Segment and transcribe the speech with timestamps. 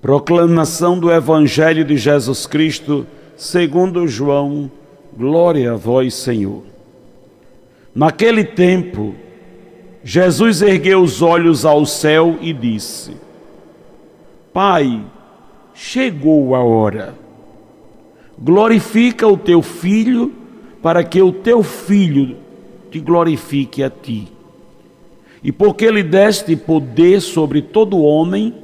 [0.00, 3.06] Proclamação do Evangelho de Jesus Cristo,
[3.36, 4.70] segundo João,
[5.14, 6.62] glória a vós, Senhor.
[7.94, 9.14] Naquele tempo,
[10.02, 13.14] Jesus ergueu os olhos ao céu e disse:
[14.54, 15.04] Pai,
[15.74, 17.14] chegou a hora.
[18.38, 20.32] Glorifica o teu filho,
[20.80, 22.38] para que o teu filho
[22.90, 24.28] te glorifique a ti.
[25.44, 28.54] E porque lhe deste poder sobre todo homem,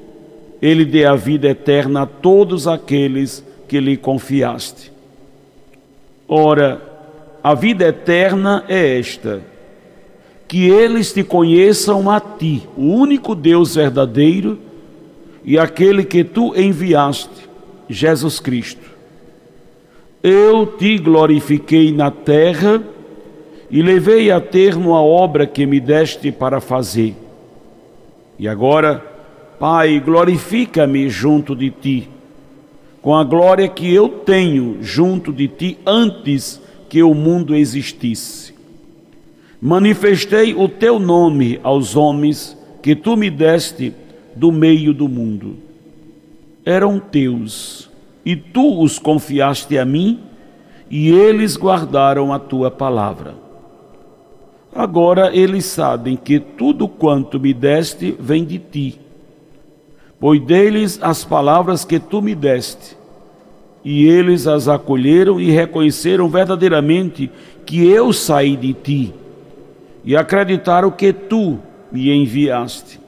[0.61, 4.93] ele dê a vida eterna a todos aqueles que lhe confiaste.
[6.29, 6.81] Ora,
[7.43, 9.43] a vida eterna é esta:
[10.49, 14.59] que eles te conheçam a ti, o único Deus verdadeiro,
[15.45, 17.49] e aquele que tu enviaste,
[17.89, 18.97] Jesus Cristo.
[20.23, 22.83] Eu te glorifiquei na terra
[23.71, 27.15] e levei a termo a obra que me deste para fazer.
[28.39, 29.16] E agora,
[29.59, 32.11] Pai, glorifica-me junto de ti,
[33.01, 38.55] com a glória que eu tenho junto de ti antes que o mundo existisse.
[39.59, 43.95] Manifestei o teu nome aos homens que tu me deste
[44.35, 45.57] do meio do mundo.
[46.63, 47.89] Eram teus,
[48.27, 50.21] e tu os confiaste a mim,
[50.91, 53.35] e eles guardaram a tua palavra.
[54.75, 59.06] Agora eles sabem que tudo quanto me deste vem de ti
[60.19, 62.97] pois as palavras que tu me deste.
[63.85, 67.31] E eles as acolheram e reconheceram verdadeiramente
[67.65, 69.15] que eu saí de ti,
[70.05, 71.59] e acreditaram que tu
[71.91, 73.01] me enviaste.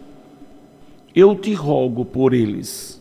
[1.14, 3.00] Eu te rogo por eles.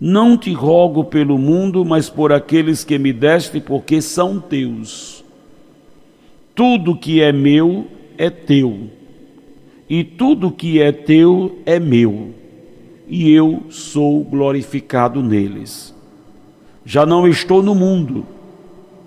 [0.00, 5.24] Não te rogo pelo mundo, mas por aqueles que me deste, porque são teus.
[6.54, 7.86] Tudo que é meu
[8.18, 8.88] é teu,
[9.88, 12.45] e tudo que é teu é meu
[13.06, 15.94] e eu sou glorificado neles.
[16.84, 18.26] Já não estou no mundo,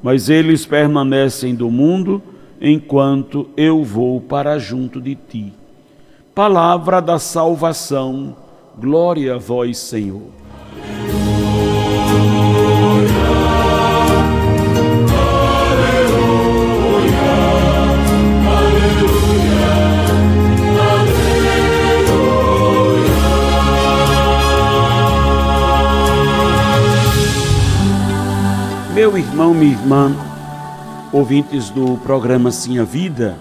[0.01, 2.21] mas eles permanecem do mundo
[2.61, 5.53] enquanto eu vou para junto de ti.
[6.33, 8.35] Palavra da salvação,
[8.77, 10.39] glória a vós, Senhor.
[29.09, 30.15] Meu irmão, minha irmã,
[31.11, 33.35] ouvintes do programa Sim a Vida,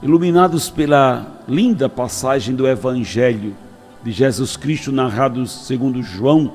[0.00, 3.56] iluminados pela linda passagem do Evangelho
[4.00, 6.52] de Jesus Cristo narrado segundo João,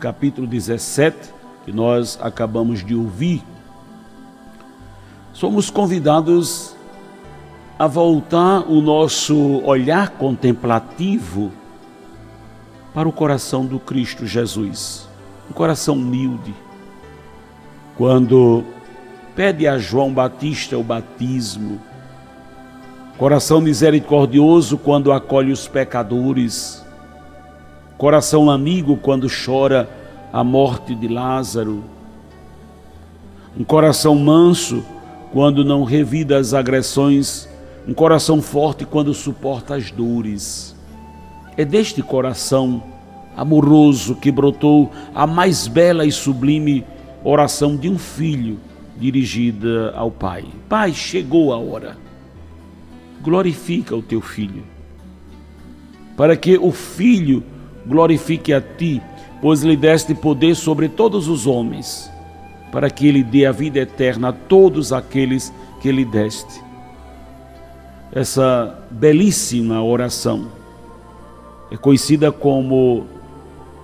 [0.00, 1.32] capítulo 17,
[1.64, 3.44] que nós acabamos de ouvir,
[5.32, 6.74] somos convidados
[7.78, 11.52] a voltar o nosso olhar contemplativo
[12.92, 15.12] para o coração do Cristo Jesus
[15.48, 16.54] um coração humilde.
[17.96, 18.64] Quando
[19.36, 21.78] pede a João Batista o batismo,
[23.18, 26.82] coração misericordioso quando acolhe os pecadores,
[27.98, 29.90] coração amigo quando chora
[30.32, 31.84] a morte de Lázaro,
[33.58, 34.82] um coração manso
[35.30, 37.46] quando não revida as agressões,
[37.86, 40.74] um coração forte quando suporta as dores.
[41.58, 42.82] É deste coração
[43.36, 46.86] amoroso que brotou a mais bela e sublime
[47.24, 48.58] oração de um filho
[48.96, 50.44] dirigida ao Pai.
[50.68, 51.96] Pai, chegou a hora.
[53.22, 54.64] Glorifica o teu filho,
[56.16, 57.42] para que o filho
[57.86, 59.00] glorifique a ti,
[59.40, 62.10] pois lhe deste poder sobre todos os homens,
[62.72, 66.62] para que ele dê a vida eterna a todos aqueles que lhe deste.
[68.12, 70.48] Essa belíssima oração
[71.70, 73.06] é conhecida como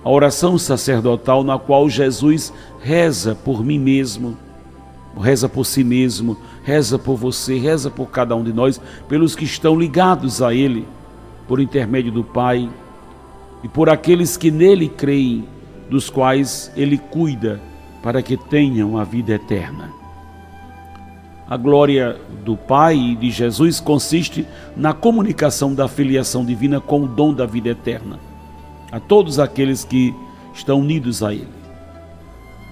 [0.03, 4.37] a oração sacerdotal na qual Jesus reza por mim mesmo,
[5.19, 9.43] reza por si mesmo, reza por você, reza por cada um de nós, pelos que
[9.43, 10.87] estão ligados a Ele,
[11.47, 12.69] por intermédio do Pai
[13.63, 15.45] e por aqueles que nele creem,
[15.89, 17.59] dos quais Ele cuida
[18.01, 19.91] para que tenham a vida eterna.
[21.49, 22.15] A glória
[22.45, 24.45] do Pai e de Jesus consiste
[24.77, 28.28] na comunicação da filiação divina com o dom da vida eterna
[28.91, 30.13] a todos aqueles que
[30.53, 31.59] estão unidos a Ele.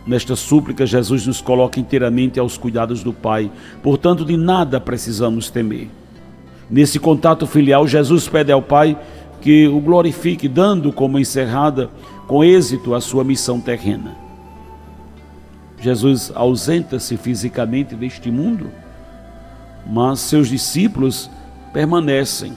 [0.06, 3.52] Nesta súplica, Jesus nos coloca inteiramente aos cuidados do Pai,
[3.84, 5.90] portanto, de nada precisamos temer.
[6.69, 8.98] Nesse contato filial, Jesus pede ao Pai
[9.42, 11.90] que o glorifique, dando como encerrada,
[12.25, 14.16] com êxito, a sua missão terrena.
[15.80, 18.70] Jesus ausenta-se fisicamente deste mundo,
[19.86, 21.30] mas seus discípulos
[21.72, 22.54] permanecem,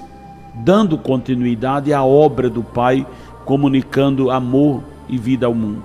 [0.64, 3.06] dando continuidade à obra do Pai,
[3.44, 5.82] comunicando amor e vida ao mundo.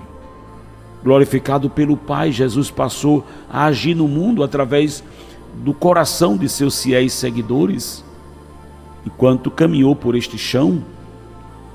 [1.02, 5.04] Glorificado pelo Pai, Jesus passou a agir no mundo através
[5.54, 8.04] do coração de seus fiéis seguidores.
[9.04, 10.82] Enquanto caminhou por este chão,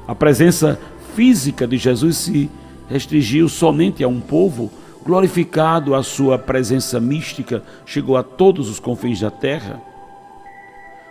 [0.07, 0.79] a presença
[1.15, 2.49] física de Jesus se
[2.89, 4.69] restringiu somente a um povo,
[5.05, 9.81] glorificado a sua presença mística chegou a todos os confins da terra.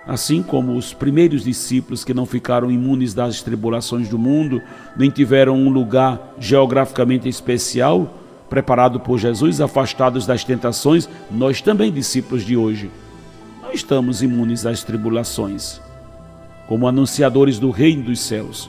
[0.06, 4.60] Assim como os primeiros discípulos que não ficaram imunes das tribulações do mundo,
[4.96, 8.16] nem tiveram um lugar geograficamente especial
[8.50, 12.90] preparado por Jesus, afastados das tentações, nós também, discípulos de hoje,
[13.62, 15.80] não estamos imunes às tribulações.
[16.66, 18.68] Como anunciadores do reino dos céus,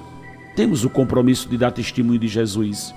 [0.55, 2.93] temos o compromisso de dar testemunho de Jesus,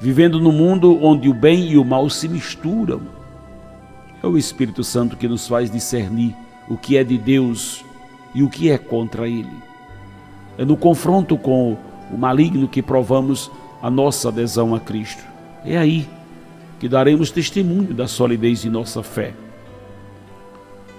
[0.00, 3.02] vivendo no mundo onde o bem e o mal se misturam.
[4.22, 6.34] É o Espírito Santo que nos faz discernir
[6.70, 7.84] o que é de Deus
[8.32, 9.50] e o que é contra Ele.
[10.56, 11.76] É no confronto com
[12.10, 13.50] o maligno que provamos
[13.82, 15.24] a nossa adesão a Cristo.
[15.64, 16.08] É aí
[16.78, 19.34] que daremos testemunho da solidez de nossa fé.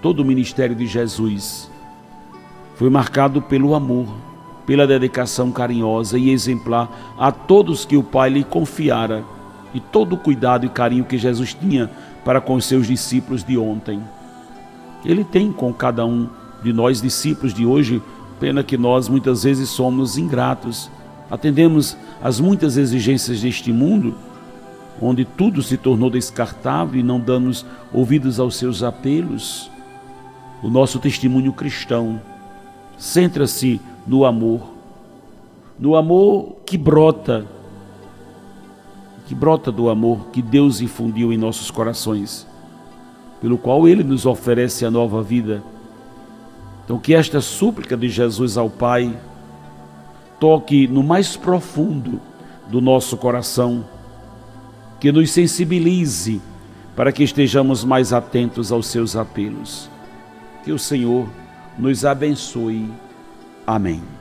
[0.02, 1.72] Todo o ministério de Jesus
[2.76, 4.08] foi marcado pelo amor,
[4.66, 9.24] pela dedicação carinhosa e exemplar a todos que o Pai lhe confiara
[9.74, 11.90] e todo o cuidado e carinho que Jesus tinha
[12.26, 14.02] para com os seus discípulos de ontem.
[15.03, 16.27] Ele tem com cada um
[16.63, 18.01] de nós discípulos de hoje,
[18.39, 20.89] pena que nós muitas vezes somos ingratos,
[21.30, 24.15] atendemos às muitas exigências deste mundo,
[25.01, 29.71] onde tudo se tornou descartável e não damos ouvidos aos seus apelos.
[30.62, 32.21] O nosso testemunho cristão
[32.98, 34.62] centra-se no amor,
[35.80, 37.48] no amor que brota,
[39.25, 42.50] que brota do amor que Deus infundiu em nossos corações
[43.42, 45.64] pelo qual ele nos oferece a nova vida.
[46.86, 49.18] Então, que esta súplica de Jesus ao Pai
[50.40, 52.22] toque no mais profundo
[52.70, 53.84] do nosso coração,
[55.00, 56.42] que nos sensibilize
[56.96, 59.90] para que estejamos mais atentos aos seus apelos.
[60.64, 61.28] Que o Senhor
[61.78, 62.88] nos abençoe.
[63.66, 64.21] Amém.